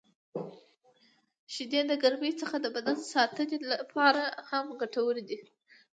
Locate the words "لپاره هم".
3.71-4.65